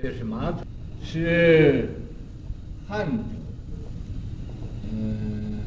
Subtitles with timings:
[0.00, 0.58] 这是马祖，
[1.02, 1.88] 是
[2.86, 3.18] 汉族。
[4.92, 5.58] 嗯，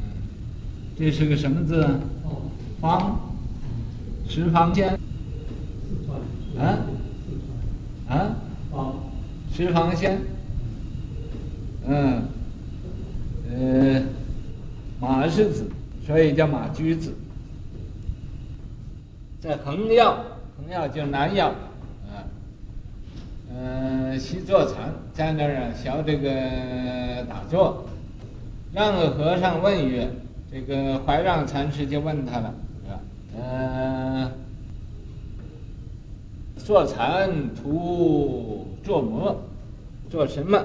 [0.97, 1.85] 这是个什么字？
[2.79, 3.19] 方，
[4.29, 4.97] 十方仙。
[6.57, 6.79] 啊？
[8.07, 8.35] 啊？
[9.53, 10.21] 十方仙。
[11.85, 12.23] 嗯。
[13.53, 14.01] 呃，
[15.01, 15.65] 马氏子，
[16.07, 17.13] 所以叫马驹子。
[19.41, 20.23] 在横要，
[20.55, 21.53] 横要就南药。
[23.53, 27.83] 嗯，习坐禅，在那儿啊，学这个 打坐。
[28.73, 30.09] 让和尚问曰
[30.49, 32.53] ：“这个怀让禅师就问他了，
[32.85, 32.99] 是吧？
[33.37, 34.31] 嗯，
[36.55, 39.35] 坐禅图做魔？
[40.09, 40.57] 做什么？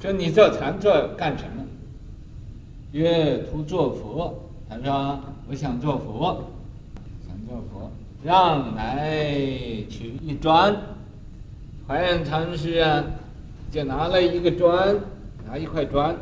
[0.00, 1.62] 说你坐禅做干什么？
[2.92, 4.34] 曰图做佛。
[4.68, 6.42] 他说我想做佛，
[7.28, 7.90] 想做佛。
[8.24, 9.10] 让来
[9.90, 10.74] 取一砖。”
[11.88, 13.04] 怀让禅师啊，
[13.70, 14.96] 就拿了一个砖，
[15.46, 16.16] 拿一块砖，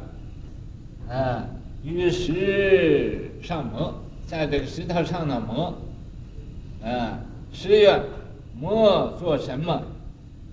[1.09, 1.47] 啊，
[1.83, 3.95] 于石上磨，
[4.27, 5.75] 在这个石头上呢磨，
[6.83, 7.19] 啊，
[7.51, 7.99] 十月：
[8.61, 9.81] 磨做什么？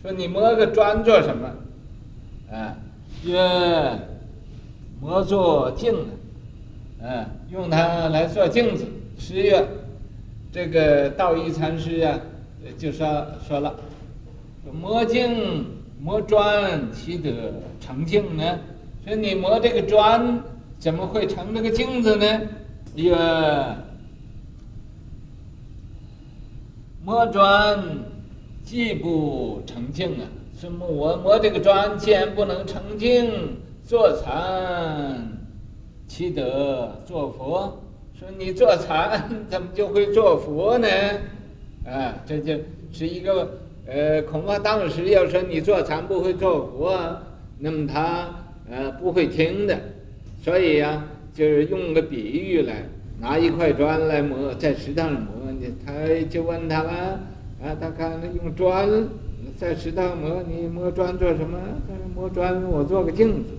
[0.01, 1.49] 说你磨个砖做什么？
[2.49, 2.77] 啊，
[3.25, 3.37] 曰
[5.01, 8.85] 磨做镜子，啊，用它来做镜子。
[9.19, 9.67] 十月：
[10.53, 12.17] 这个道一禅师啊，
[12.77, 13.75] 就说说了。
[14.69, 15.65] 磨镜
[15.99, 18.59] 磨砖，岂得成镜呢？
[19.05, 20.43] 说你磨这个砖，
[20.77, 22.41] 怎么会成那个镜子呢？
[22.95, 23.15] 曰：
[27.03, 27.83] 磨砖
[28.63, 30.29] 既不成镜啊！
[30.59, 35.27] 说我磨这个砖，既然不能成镜，坐禅
[36.07, 37.79] 岂得做佛？
[38.19, 40.87] 说你坐禅， 怎么就会做佛呢？
[41.85, 42.59] 啊，这就
[42.91, 43.60] 是一个。
[43.93, 46.97] 呃，恐怕当时要说你做禅不会做佛，
[47.59, 48.29] 那么他
[48.69, 49.77] 呃不会听的，
[50.41, 52.85] 所以呀、啊，就是用个比喻来，
[53.19, 55.91] 拿一块砖来磨，在石头上磨，你他
[56.29, 57.19] 就问他了，
[57.61, 58.87] 啊，他看用砖
[59.57, 61.59] 在石头磨，你磨砖做什么？
[61.85, 63.49] 他说磨砖我做个镜子，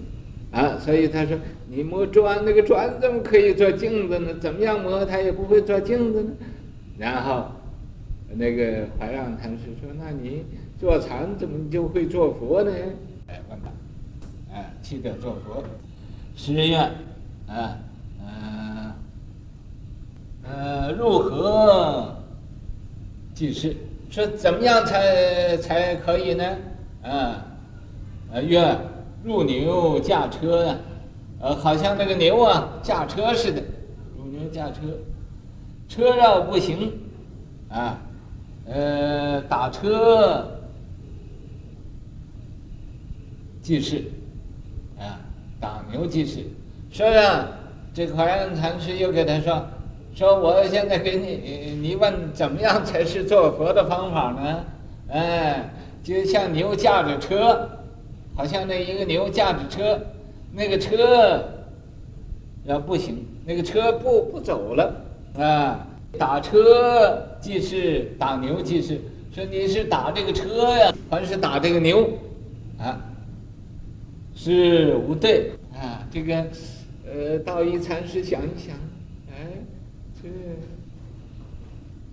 [0.50, 1.36] 啊，所以他说
[1.68, 4.32] 你磨砖那个砖怎么可以做镜子呢？
[4.40, 6.30] 怎么样磨它也不会做镜子呢？
[6.96, 7.48] 然后。
[8.34, 10.44] 那个怀让禅师说：“那你
[10.80, 12.70] 坐禅怎么就会做佛呢？”
[13.28, 15.62] 哎，问他，哎，岂得做佛？
[16.34, 16.76] 师曰
[17.46, 17.78] ：“啊，
[18.20, 18.92] 嗯，
[20.44, 22.16] 呃，入河
[23.34, 23.76] 即是？
[24.10, 26.44] 说怎么样才才可以呢？
[27.02, 27.46] 啊，
[28.32, 28.76] 呃，曰：
[29.24, 30.76] 如牛驾车，
[31.40, 33.62] 呃，好像那个牛啊驾车似的，
[34.16, 34.80] 入牛驾车，
[35.88, 36.92] 车绕不行，
[37.68, 37.98] 啊。”
[38.66, 40.46] 呃，打车
[43.60, 44.04] 即是，
[44.98, 45.18] 啊，
[45.60, 46.40] 打牛即是。
[46.90, 47.48] 说啊，
[47.92, 49.66] 这个怀让禅师又给他说，
[50.14, 54.64] 说我现在给你，你问怎么样才是做佛的方法呢？
[55.08, 55.70] 哎，
[56.02, 57.68] 就像牛驾着车，
[58.34, 60.00] 好像那一个牛驾着车，
[60.52, 61.42] 那个车
[62.64, 64.94] 要不行，那个车不不走了
[65.36, 65.86] 啊。
[66.18, 69.00] 打车即是打牛即是，
[69.34, 72.06] 说你是打这个车呀，还是打这个牛？
[72.78, 73.00] 啊，
[74.34, 76.06] 是无对啊。
[76.12, 76.46] 这个，
[77.10, 78.76] 呃，道一禅师想一想，
[79.30, 79.46] 哎，
[80.22, 80.28] 这，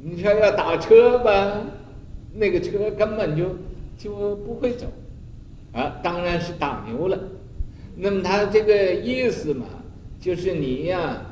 [0.02, 1.62] 你说要打车吧，
[2.34, 3.58] 那个车根本就
[3.98, 4.88] 就不会走，
[5.74, 7.20] 啊，当然是打牛了。
[7.98, 9.66] 那么他这个意思嘛，
[10.22, 11.26] 就是你呀。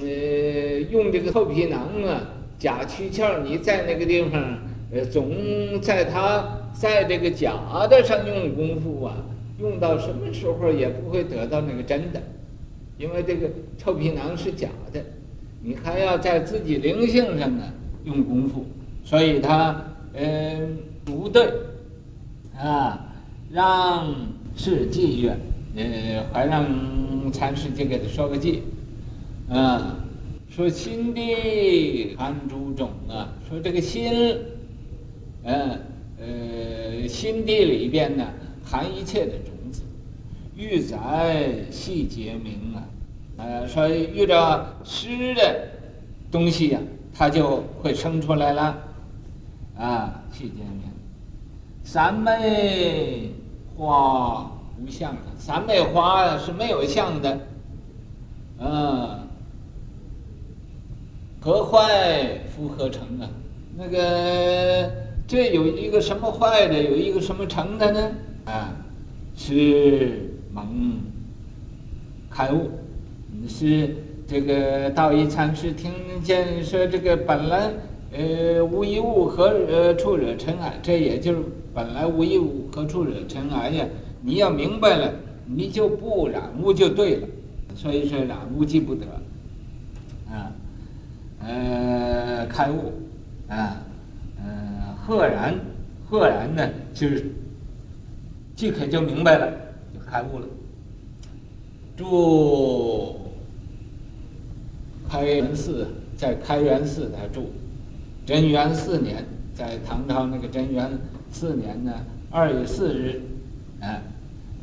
[0.00, 2.22] 呃，用这个臭皮囊啊，
[2.58, 4.58] 假躯壳，你在那个地方，
[4.92, 5.30] 呃，总
[5.80, 7.52] 在他在这个假
[7.90, 9.16] 的上用功夫啊，
[9.60, 12.22] 用到什么时候也不会得到那个真的，
[12.98, 15.04] 因为这个臭皮囊是假的，
[15.62, 17.64] 你还要在自己灵性上呢
[18.04, 18.64] 用功夫，
[19.04, 21.50] 所以他嗯、不对，
[22.58, 22.98] 啊，
[23.50, 24.14] 让
[24.56, 25.38] 是妓院，
[25.76, 26.66] 呃，还让
[27.32, 28.58] 禅师就给他说个偈。
[29.52, 29.96] 啊，
[30.48, 34.10] 说心地含诸种啊，说这个心，
[35.44, 35.78] 嗯、
[36.18, 38.26] 呃，心地里边呢
[38.64, 39.82] 含一切的种子，
[40.56, 42.82] 遇在悉结明啊，
[43.36, 45.68] 呃，所以遇着湿的
[46.30, 46.80] 东西呀、
[47.12, 48.78] 它就会生出来了，
[49.76, 50.90] 啊，悉结明，
[51.84, 53.30] 三昧
[53.76, 54.50] 花
[54.82, 57.38] 无相的，三昧花是没有相的，
[58.58, 59.18] 啊。
[61.44, 63.28] 何坏复何成啊？
[63.76, 64.88] 那个
[65.26, 68.12] 这有一个什么坏的，有一个什么成的呢？
[68.44, 68.72] 啊，
[69.36, 70.64] 是蒙
[72.30, 72.70] 开悟，
[73.48, 75.90] 是这个道一禅师听
[76.22, 77.72] 见说这个本来
[78.12, 81.40] 呃无一物何呃处惹尘埃，这也就是
[81.74, 83.84] 本来无一物何处惹尘埃呀。
[84.20, 85.12] 你要明白了，
[85.44, 87.26] 你就不染污就对了。
[87.74, 89.06] 所以说染污即不得，
[91.46, 92.92] 呃开悟，
[93.48, 93.76] 啊，
[94.38, 95.54] 呃赫然，
[96.08, 97.26] 赫然呢就是
[98.54, 99.50] 即可就明白了，
[99.92, 100.46] 就开悟了。
[101.96, 103.18] 住
[105.08, 105.86] 开元寺，
[106.16, 107.50] 在开元寺他住，
[108.24, 109.24] 贞元四年，
[109.54, 110.90] 在唐朝那个贞元
[111.30, 111.92] 四年呢，
[112.30, 113.20] 二月四日，
[113.80, 114.00] 啊，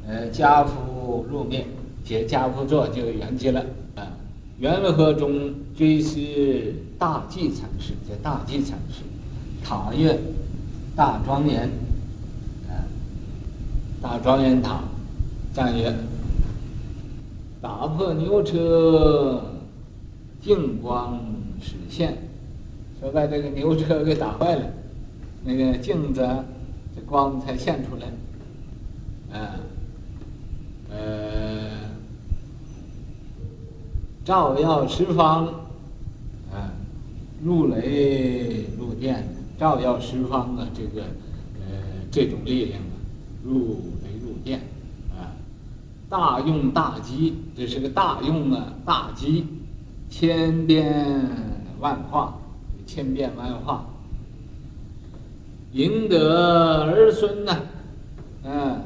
[0.07, 1.65] 呃家父入灭，
[2.03, 3.63] 解跏趺坐就圆寂了。
[3.95, 4.17] 啊，
[4.59, 6.19] 元和中追思
[6.97, 9.03] 大寂禅师，叫大寂禅师，
[9.63, 10.19] 塔院
[10.95, 11.69] 大庄严，
[12.67, 12.83] 啊，
[14.01, 14.81] 大庄严塔，
[15.53, 15.93] 赞曰。
[17.61, 19.41] 打破牛车，
[20.41, 21.19] 净光
[21.61, 22.17] 始现，
[22.99, 24.61] 说把这个牛车给打坏了，
[25.43, 26.21] 那个镜子，
[26.95, 29.37] 这光才现出来。
[29.37, 29.55] 啊，
[30.89, 31.28] 呃，
[34.29, 35.47] 照耀十方，
[36.53, 36.69] 啊，
[37.43, 39.27] 入雷入电，
[39.57, 41.01] 照耀十方的，这个
[41.59, 41.81] 呃
[42.11, 42.93] 这种力量啊，
[43.43, 44.59] 入雷入电。
[45.17, 45.33] 啊
[46.09, 49.47] 大用大吉，这是个大用啊，大吉，
[50.11, 51.27] 千变
[51.79, 52.37] 万化，
[52.85, 53.87] 千变万化，
[55.71, 57.57] 赢得儿孙呢，
[58.43, 58.81] 嗯，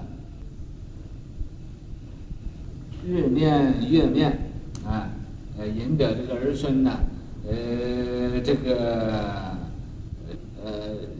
[3.05, 4.49] 日面月面，
[4.85, 5.09] 啊，
[5.63, 6.99] 呃，迎得这个儿孙呐，
[7.47, 9.55] 呃，这个，
[10.61, 10.71] 呃，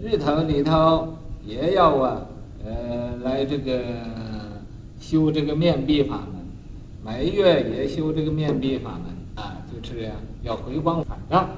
[0.04, 2.26] 日头里头也要啊，
[2.66, 3.82] 呃，来这个。
[5.00, 6.42] 修这个面壁法门，
[7.04, 11.50] 每月也修这个面壁法门啊，就这样要回光返照。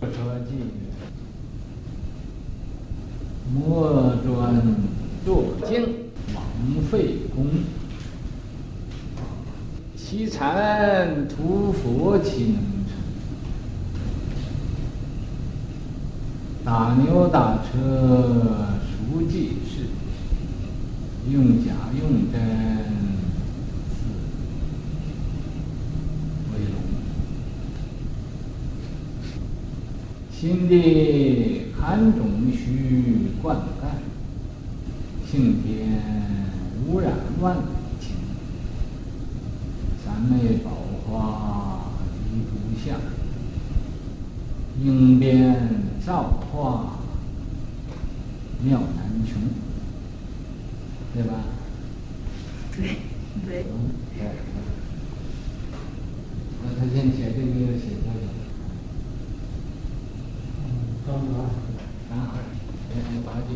[0.00, 0.58] 说偈，
[3.54, 4.60] 磨砖
[5.24, 5.86] 作镜，
[6.34, 6.42] 枉
[6.90, 7.46] 费功；
[10.16, 12.54] 惜禅涂佛，岂能
[12.86, 12.94] 成？
[16.64, 19.88] 打牛打车，属济事。
[21.32, 22.40] 用假用真，
[23.90, 24.06] 似
[26.52, 26.76] 为龙。
[30.30, 33.82] 心地坎中须灌溉，
[35.28, 36.00] 性天
[36.86, 37.60] 污染万里
[38.00, 38.10] 情。
[40.04, 40.70] 三昧宝
[41.06, 41.90] 华
[42.30, 42.52] 一独
[42.84, 43.00] 相，
[44.82, 45.56] 应变
[46.04, 46.98] 造化
[48.62, 49.40] 妙难穷。
[51.14, 51.44] 对吧？
[52.74, 52.82] 对
[53.46, 53.62] 对。
[53.62, 53.68] 对。
[56.60, 58.26] 那他现在写这个写多久？
[60.58, 60.66] 嗯，
[61.06, 61.50] 刚好。
[62.10, 62.34] 刚好。
[62.96, 63.50] 嗯，把这，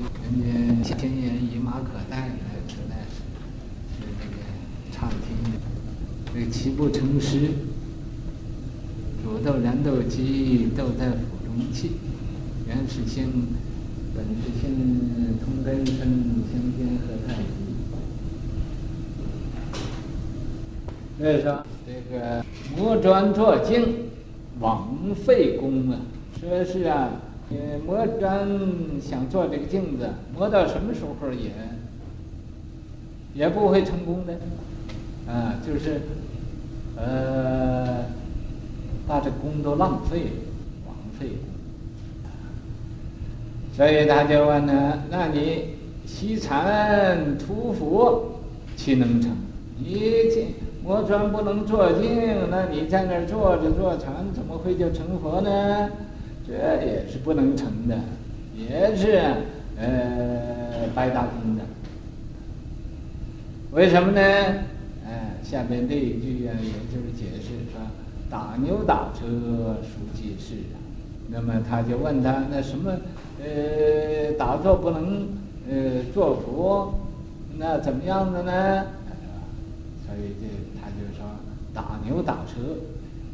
[0.47, 2.29] 人家千言一马可待，来
[2.67, 3.17] 可待是
[3.97, 4.37] 是那个
[4.93, 5.19] 唱听
[5.53, 5.59] 的，
[6.33, 7.51] 这个七步成诗，
[9.39, 11.93] 煮豆燃豆萁，豆在釜中泣，
[12.67, 13.31] 原始性。
[14.15, 15.97] 本是性同根生，
[16.51, 17.49] 相煎何太急？
[21.21, 22.45] 所以说，这个
[22.77, 24.09] 磨砖作镜，
[24.59, 26.01] 枉费功啊！
[26.41, 27.11] 说是啊，
[27.51, 28.49] 呃，磨砖
[29.01, 31.53] 想做这个镜子，磨到什么时候也
[33.35, 36.01] 也不会成功的，啊，就是，
[36.97, 38.05] 呃，
[39.09, 40.31] 把这功都浪费了，
[40.87, 41.33] 枉费了。
[43.75, 48.41] 所以他就问呢，那你西禅涂佛，
[48.77, 49.31] 岂能成？
[49.79, 49.99] 你
[50.35, 55.89] 这磨砖不能作镜，那你在那儿坐着坐禅，怎么会就成佛呢？
[56.47, 56.53] 这
[56.85, 57.99] 也是不能成的，
[58.57, 59.21] 也是
[59.79, 61.65] 呃白搭功的。
[63.71, 64.21] 为什么呢？
[65.07, 67.81] 哎，下边这一句啊，也就是解释说，
[68.31, 69.27] 打牛打车
[69.83, 70.77] 属济事啊。
[71.31, 72.93] 那么他就问他，那什么？
[73.41, 75.29] 呃，打坐不能
[75.71, 76.95] 呃做佛，
[77.57, 78.87] 那怎么样的呢？
[80.05, 80.47] 所以这
[80.81, 81.25] 他就说
[81.73, 82.79] 打牛打车，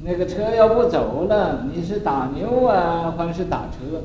[0.03, 4.03] 那个车要不走了，你是打牛啊，还是打车？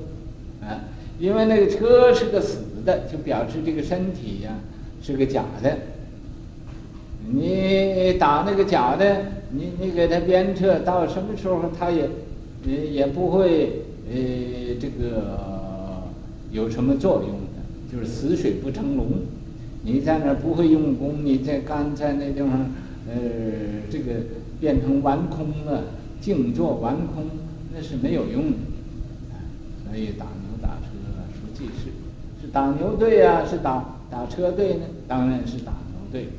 [0.65, 0.86] 啊，
[1.19, 4.51] 因为那个车是个死的，就表示这个身体呀、
[5.01, 5.77] 是个假的。
[7.27, 9.17] 你打那个假的，
[9.51, 12.10] 你你给他鞭策，到什么时候他也
[12.65, 15.50] 也也不会呃这个。
[16.51, 17.94] 有什么作用的？
[17.94, 19.06] 就是死水不成龙。
[19.84, 22.72] 你在那儿不会用功，你在刚才那地方，
[23.08, 23.13] 呃，
[23.88, 24.13] 这个
[24.60, 25.84] 变成顽空了，
[26.20, 27.25] 静坐顽空，
[27.72, 28.58] 那是没有用的。
[29.86, 30.89] 所以打牛打车
[31.34, 31.91] 说即是，
[32.41, 34.86] 是打牛队呀，是打打车队呢？
[35.08, 36.29] 当然是打牛队。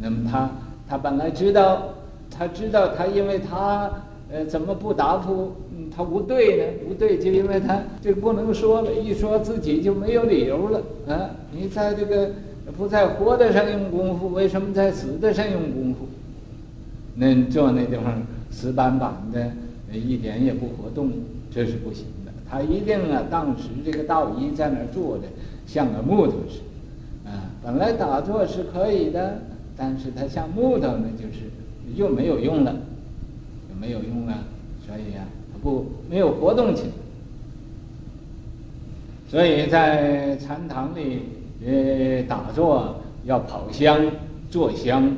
[0.00, 0.50] 那么他
[0.88, 1.94] 他本来知道，
[2.36, 3.90] 他知道他因为他
[4.30, 5.52] 呃怎么不答复？
[5.76, 6.64] 嗯，他无对呢？
[6.88, 11.30] 无对就因为他这不能说了，一说自己就没有理由了啊！
[11.52, 12.30] 你在这个。
[12.76, 16.08] 不在活的上用功夫，为什么在死的上用功夫？
[17.14, 19.52] 那坐那地方死板板的，
[19.96, 21.12] 一点也不活动，
[21.48, 22.32] 这是不行的。
[22.50, 25.22] 他一定啊，当时这个道医在那儿坐着，
[25.64, 26.58] 像个木头似
[27.24, 27.30] 的。
[27.30, 29.38] 啊，本来打坐是可以的，
[29.76, 31.44] 但是他像木头呢，就是
[31.94, 32.74] 又没有用了，
[33.68, 34.44] 就没有用了，
[34.86, 36.88] 所以、啊，他不没有活动起来。
[39.30, 41.22] 所以在禅堂里。
[41.64, 43.98] 呃，打坐要跑香、
[44.50, 45.10] 坐香，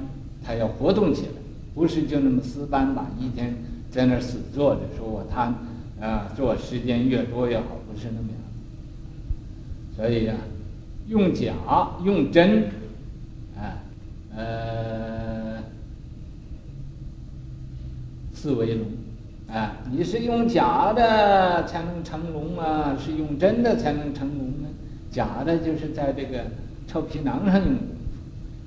[0.44, 1.32] 他要活动起来，
[1.74, 3.52] 不是就那么死板板一天
[3.90, 5.52] 在那儿死坐着，说我贪
[6.00, 8.38] 啊，坐时间越多越好，不是那么样。
[9.96, 10.36] 所以、啊，
[11.08, 11.52] 用假
[12.04, 12.62] 用真，
[13.56, 13.82] 啊，
[14.36, 14.87] 呃，
[18.38, 18.86] 四为龙，
[19.52, 24.68] 啊，你是用假的才能成龙啊，是用真的才能成龙呢？
[25.10, 26.44] 假的就是在这个
[26.86, 27.74] 臭皮囊上用，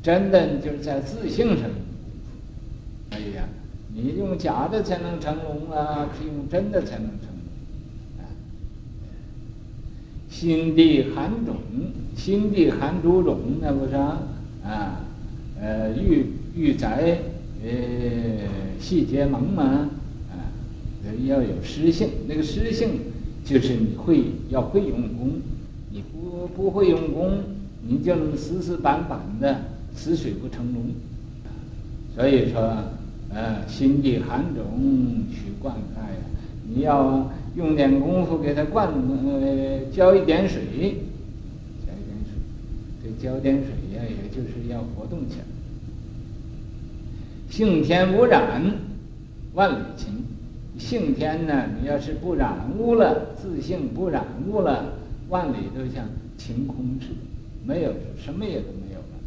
[0.03, 1.71] 真的就是在自性上用。
[3.11, 3.47] 哎呀，
[3.93, 8.19] 你用假的才能成龙啊，是用真的才能成龙。
[8.19, 8.27] 啊，
[10.29, 11.55] 心地含种，
[12.17, 14.19] 心地含诸种，那不是啊？
[14.65, 15.01] 啊，
[15.61, 17.19] 呃，玉玉宅，
[17.63, 17.69] 呃，
[18.79, 19.89] 细结盟嘛，
[20.31, 20.49] 啊，
[21.25, 22.99] 要有湿性，那个湿性
[23.45, 25.41] 就是你会要会用功。
[25.91, 27.43] 你不不会用功，
[27.87, 29.61] 你就那么死死板板的，
[29.93, 30.85] 死水不成龙。
[32.15, 32.61] 所以说，
[33.29, 35.99] 呃，心地寒种，须灌溉。
[36.73, 40.61] 你要用点功夫给它灌，呃，浇一点水，
[41.85, 42.33] 浇一点水，
[43.03, 43.65] 这浇点水
[43.95, 45.60] 呀，也就是要活动起来。
[47.51, 48.63] 性天无染，
[49.53, 50.23] 万里晴。
[50.79, 54.93] 性天呢，你要是不染污了，自性不染污了。
[55.27, 57.15] 万里都像晴空似的，
[57.65, 59.19] 没有什么也都没有了。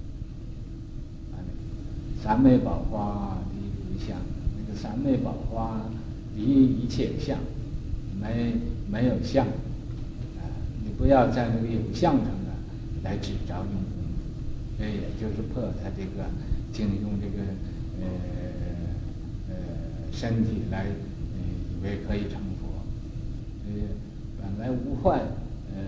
[2.23, 4.17] 三昧宝花离无相，
[4.57, 5.83] 那个三昧宝花
[6.35, 7.39] 离一切相，
[8.19, 8.55] 没
[8.91, 9.47] 没有相。
[9.47, 10.49] 啊，
[10.83, 12.51] 你不要在那个有相上呢
[13.03, 14.03] 来执着用功，
[14.79, 16.25] 这也就是破他这个
[16.73, 17.45] 净用这个
[19.49, 19.55] 呃呃
[20.13, 22.69] 身体来以为可以成佛，
[23.67, 23.73] 呃
[24.41, 25.21] 本来无坏。
[25.77, 25.83] 呃，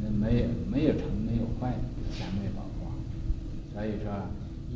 [0.00, 1.74] 那没有没有成没有坏，
[2.12, 2.92] 三昧宝花，
[3.74, 4.12] 所以说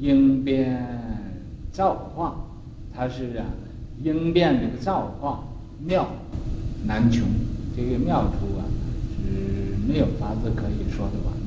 [0.01, 0.85] 应变
[1.71, 2.45] 造化，
[2.93, 3.47] 它是啊
[4.03, 5.45] 应变这个造化
[5.79, 6.09] 妙
[6.85, 7.29] 难穷，
[7.77, 8.67] 这个妙处啊
[9.15, 11.46] 是没有法子可以说的完。